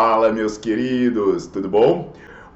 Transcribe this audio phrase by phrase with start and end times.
[0.00, 2.12] Fala, meus queridos, tudo bom?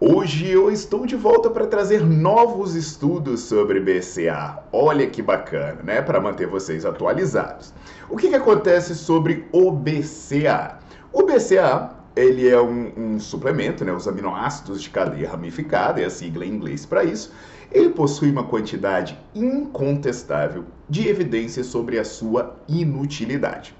[0.00, 4.60] Hoje eu estou de volta para trazer novos estudos sobre BCA.
[4.72, 6.00] Olha que bacana, né?
[6.00, 7.74] Para manter vocês atualizados.
[8.08, 10.78] O que, que acontece sobre o BCA?
[11.12, 16.10] O BCA ele é um, um, suplemento, né, os aminoácidos de cadeia ramificada, é a
[16.10, 17.30] sigla em inglês para isso.
[17.70, 23.75] Ele possui uma quantidade incontestável de evidências sobre a sua inutilidade.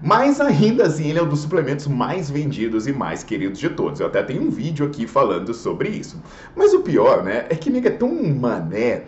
[0.00, 4.00] Mas ainda assim, ele é um dos suplementos mais vendidos e mais queridos de todos.
[4.00, 6.20] Eu até tenho um vídeo aqui falando sobre isso.
[6.54, 9.04] Mas o pior, né, é que nega é tão mané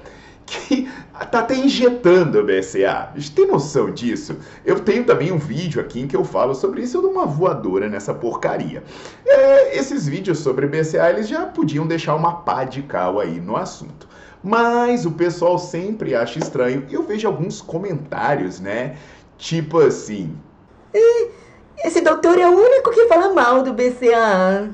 [0.46, 0.88] que
[1.30, 3.10] tá até injetando BCA.
[3.14, 4.36] A gente tem noção disso?
[4.64, 7.26] Eu tenho também um vídeo aqui em que eu falo sobre isso, eu dou uma
[7.26, 8.82] voadora nessa porcaria.
[9.26, 13.56] É, esses vídeos sobre BCA, eles já podiam deixar uma pá de cal aí no
[13.56, 14.08] assunto.
[14.42, 18.96] Mas o pessoal sempre acha estranho eu vejo alguns comentários, né?
[19.36, 20.36] Tipo assim,
[21.84, 24.70] esse doutor é o único que fala mal do BCA.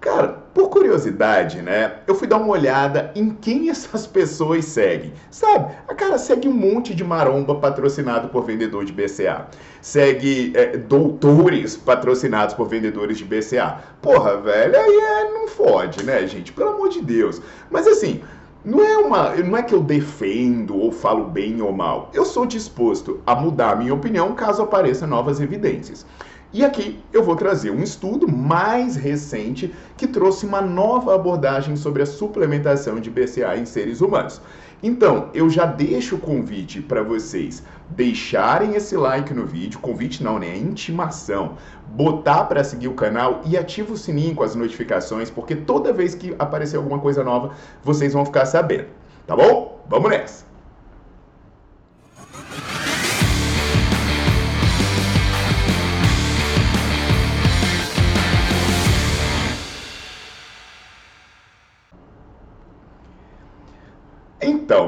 [0.00, 2.00] Cara, por curiosidade, né?
[2.08, 5.12] Eu fui dar uma olhada em quem essas pessoas seguem.
[5.30, 5.74] Sabe?
[5.86, 9.46] A cara segue um monte de maromba patrocinado por vendedor de BCA.
[9.80, 13.78] Segue é, doutores patrocinados por vendedores de BCA.
[14.02, 16.52] Porra, velho, aí é, não fode, né, gente?
[16.52, 17.40] Pelo amor de Deus.
[17.70, 18.22] Mas assim,
[18.64, 22.10] não é, uma, não é que eu defendo ou falo bem ou mal.
[22.14, 26.06] Eu sou disposto a mudar a minha opinião caso apareçam novas evidências.
[26.52, 32.02] E aqui eu vou trazer um estudo mais recente que trouxe uma nova abordagem sobre
[32.02, 34.38] a suplementação de BCA em seres humanos.
[34.82, 40.38] Então, eu já deixo o convite para vocês deixarem esse like no vídeo, convite não,
[40.38, 40.48] né?
[40.48, 41.56] É intimação.
[41.88, 46.14] Botar para seguir o canal e ativa o sininho com as notificações, porque toda vez
[46.14, 48.88] que aparecer alguma coisa nova, vocês vão ficar sabendo.
[49.26, 49.82] Tá bom?
[49.88, 50.51] Vamos nessa!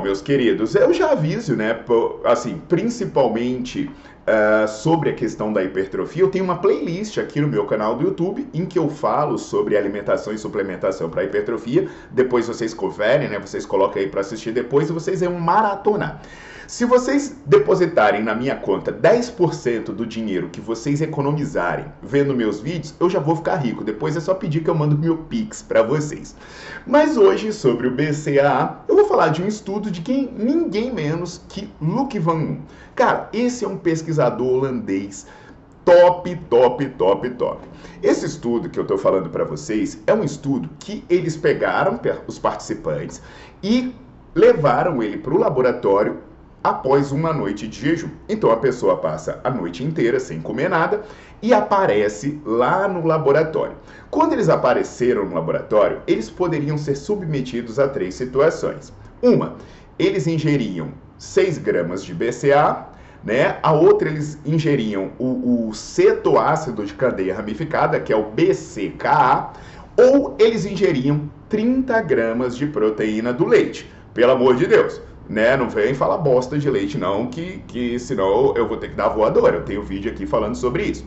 [0.05, 1.83] Meus queridos, eu já aviso, né?
[2.25, 3.91] Assim, principalmente
[4.25, 8.05] uh, sobre a questão da hipertrofia, eu tenho uma playlist aqui no meu canal do
[8.05, 11.89] YouTube em que eu falo sobre alimentação e suplementação para hipertrofia.
[12.11, 13.39] Depois vocês conferem, né?
[13.39, 16.21] Vocês colocam aí para assistir depois e vocês vão maratonar.
[16.67, 22.95] Se vocês depositarem na minha conta 10% do dinheiro que vocês economizarem vendo meus vídeos,
[22.99, 23.85] eu já vou ficar rico.
[23.85, 26.35] Depois é só pedir que eu mando meu Pix para vocês.
[26.87, 31.43] Mas hoje, sobre o BCAA, eu vou falar de um estudo de quem ninguém menos
[31.51, 32.57] que Luc Van.
[32.95, 35.27] Cara, esse é um pesquisador holandês
[35.85, 37.61] top, top, top, top.
[38.03, 42.39] Esse estudo que eu estou falando para vocês é um estudo que eles pegaram os
[42.39, 43.21] participantes
[43.63, 43.95] e
[44.35, 46.19] levaram ele para o laboratório
[46.63, 48.09] após uma noite de jejum.
[48.29, 51.03] Então a pessoa passa a noite inteira sem comer nada
[51.43, 53.77] e aparece lá no laboratório.
[54.11, 58.93] Quando eles apareceram no laboratório, eles poderiam ser submetidos a três situações.
[59.23, 59.57] Uma,
[59.99, 62.87] eles ingeriam 6 gramas de BCA,
[63.25, 63.59] né?
[63.63, 69.51] A outra eles ingeriam o, o cetoácido de cadeia ramificada, que é o BCKA,
[69.97, 73.91] ou eles ingeriam 30 gramas de proteína do leite.
[74.13, 75.57] Pelo amor de Deus, né?
[75.57, 79.09] Não vem falar bosta de leite, não, que, que senão eu vou ter que dar
[79.09, 79.57] voadora.
[79.57, 81.07] Eu tenho vídeo aqui falando sobre isso.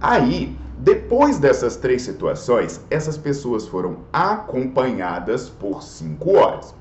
[0.00, 6.74] Aí, depois dessas três situações, essas pessoas foram acompanhadas por cinco horas.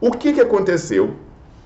[0.00, 1.14] O que, que aconteceu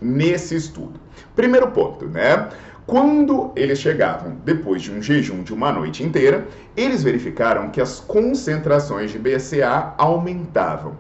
[0.01, 1.02] nesse estudo?
[1.35, 2.49] Primeiro ponto, né?
[2.87, 8.01] Quando eles chegavam depois de um jejum de uma noite inteira, eles verificaram que as
[8.01, 10.97] concentrações de BCA aumentavam.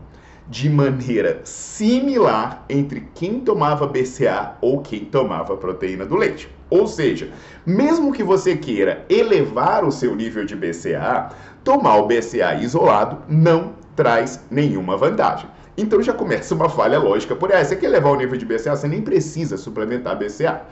[0.49, 6.49] de maneira similar entre quem tomava BCA ou quem tomava proteína do leite.
[6.69, 7.31] Ou seja,
[7.65, 11.31] mesmo que você queira elevar o seu nível de BCA,
[11.63, 15.49] tomar o BCA isolado não traz nenhuma vantagem.
[15.77, 17.71] Então já começa uma falha lógica por essa.
[17.71, 20.63] Você quer elevar o nível de BCA, você nem precisa suplementar BCA.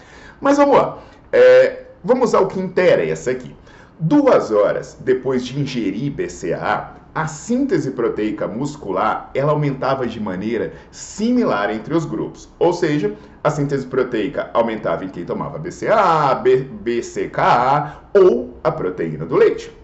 [0.41, 0.99] Mas vamos lá.
[1.33, 3.55] É, vamos ao que interessa aqui.
[3.99, 11.71] Duas horas depois de ingerir BCA, a síntese proteica muscular ela aumentava de maneira similar
[11.71, 12.49] entre os grupos.
[12.59, 19.27] Ou seja, a síntese proteica aumentava em quem tomava BCA, B, BCKA ou a proteína
[19.27, 19.80] do leite.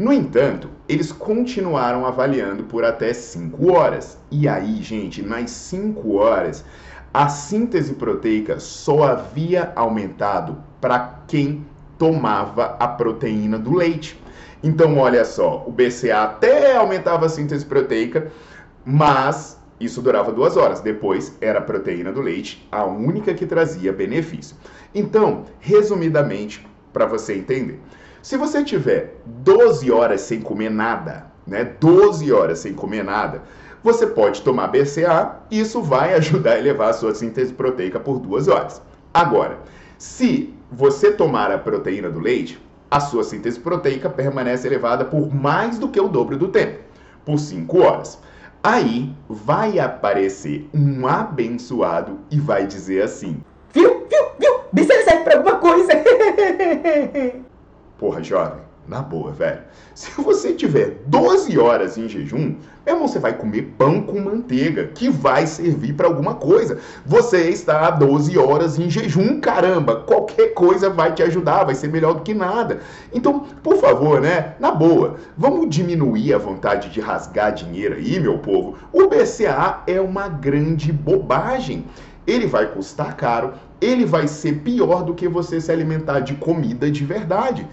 [0.00, 4.18] No entanto, eles continuaram avaliando por até 5 horas.
[4.30, 6.64] E aí, gente, nas 5 horas,
[7.12, 11.66] a síntese proteica só havia aumentado para quem
[11.98, 14.18] tomava a proteína do leite.
[14.62, 18.32] Então, olha só, o BCA até aumentava a síntese proteica,
[18.82, 20.80] mas isso durava duas horas.
[20.80, 24.56] Depois era a proteína do leite, a única que trazia benefício.
[24.94, 27.78] Então, resumidamente, para você entender,
[28.22, 31.64] se você tiver 12 horas sem comer nada, né?
[31.64, 33.42] 12 horas sem comer nada,
[33.82, 38.48] você pode tomar BCA isso vai ajudar a elevar a sua síntese proteica por duas
[38.48, 38.82] horas.
[39.12, 39.58] Agora,
[39.98, 45.78] se você tomar a proteína do leite, a sua síntese proteica permanece elevada por mais
[45.78, 46.80] do que o dobro do tempo,
[47.24, 48.18] por 5 horas.
[48.62, 54.60] Aí vai aparecer um abençoado e vai dizer assim: Viu, viu, viu?
[54.72, 55.92] Bicep serve pra alguma coisa.
[58.00, 59.60] Porra, jovem, na boa, velho.
[59.94, 62.56] Se você tiver 12 horas em jejum,
[62.86, 66.78] meu irmão, você vai comer pão com manteiga, que vai servir para alguma coisa.
[67.04, 69.96] Você está há 12 horas em jejum, caramba.
[69.96, 72.80] Qualquer coisa vai te ajudar, vai ser melhor do que nada.
[73.12, 74.54] Então, por favor, né?
[74.58, 78.78] Na boa, vamos diminuir a vontade de rasgar dinheiro aí, meu povo.
[78.94, 81.84] O BCA é uma grande bobagem.
[82.26, 86.90] Ele vai custar caro, ele vai ser pior do que você se alimentar de comida
[86.90, 87.66] de verdade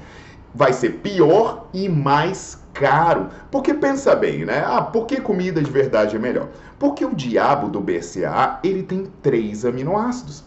[0.58, 3.30] vai ser pior e mais caro.
[3.52, 4.64] Porque pensa bem, né?
[4.66, 6.48] Ah, por que comida de verdade é melhor?
[6.80, 10.44] Porque o diabo do BCA, ele tem três aminoácidos.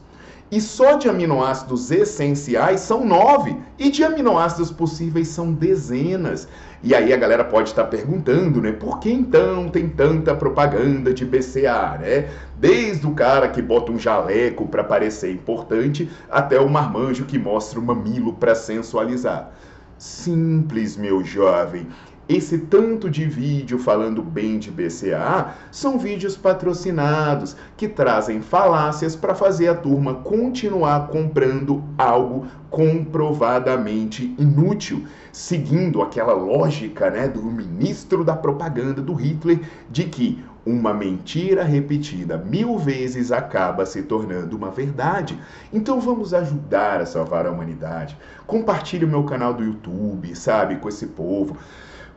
[0.50, 3.56] E só de aminoácidos essenciais são nove.
[3.78, 6.48] E de aminoácidos possíveis são dezenas.
[6.82, 8.72] E aí a galera pode estar perguntando, né?
[8.72, 12.28] Por que então tem tanta propaganda de BCA, né?
[12.58, 17.78] Desde o cara que bota um jaleco para parecer importante, até o marmanjo que mostra
[17.78, 19.52] o mamilo para sensualizar.
[19.98, 21.86] Simples, meu jovem.
[22.32, 29.34] Esse tanto de vídeo falando bem de BCA são vídeos patrocinados que trazem falácias para
[29.34, 38.36] fazer a turma continuar comprando algo comprovadamente inútil, seguindo aquela lógica né, do ministro da
[38.36, 39.58] propaganda do Hitler
[39.90, 45.36] de que uma mentira repetida mil vezes acaba se tornando uma verdade.
[45.72, 48.16] Então vamos ajudar a salvar a humanidade.
[48.46, 51.56] Compartilhe o meu canal do YouTube, sabe, com esse povo.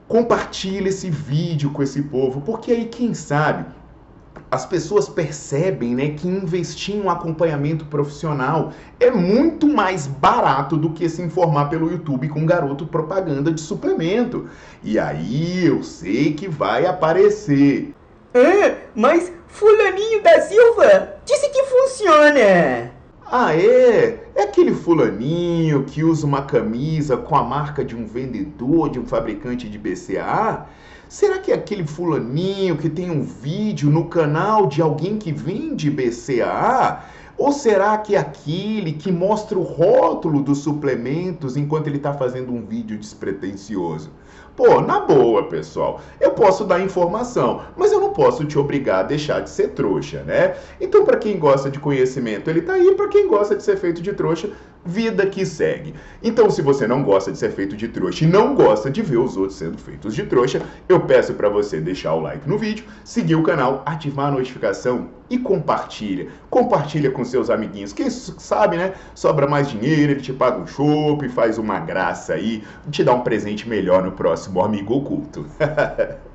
[0.07, 3.65] Compartilhe esse vídeo com esse povo, porque aí quem sabe
[4.53, 10.91] as pessoas percebem né, que investir em um acompanhamento profissional é muito mais barato do
[10.91, 14.47] que se informar pelo YouTube com um garoto propaganda de suplemento.
[14.83, 17.95] E aí eu sei que vai aparecer.
[18.35, 22.91] Ah, mas fulaninho da Silva disse que funciona.
[23.35, 24.27] Ah, é?
[24.35, 29.07] É aquele fulaninho que usa uma camisa com a marca de um vendedor, de um
[29.07, 30.67] fabricante de BCA?
[31.09, 35.89] Será que é aquele fulaninho que tem um vídeo no canal de alguém que vende
[35.89, 37.05] BCA?
[37.35, 42.53] Ou será que é aquele que mostra o rótulo dos suplementos enquanto ele está fazendo
[42.53, 44.11] um vídeo despretensioso?
[44.55, 49.03] Pô, na boa, pessoal, eu posso dar informação, mas eu não posso te obrigar a
[49.03, 50.55] deixar de ser trouxa, né?
[50.79, 53.99] Então, para quem gosta de conhecimento, ele tá aí, para quem gosta de ser feito
[53.99, 54.51] de trouxa,
[54.85, 55.93] vida que segue.
[56.21, 59.17] Então, se você não gosta de ser feito de trouxa e não gosta de ver
[59.17, 62.85] os outros sendo feitos de trouxa, eu peço para você deixar o like no vídeo,
[63.03, 66.27] seguir o canal, ativar a notificação e compartilha.
[66.49, 67.93] Compartilha com seus amiguinhos.
[67.93, 68.93] Quem sabe, né?
[69.15, 73.21] Sobra mais dinheiro, ele te paga um chopp, faz uma graça aí, te dá um
[73.21, 75.45] presente melhor no próximo Amigo Oculto.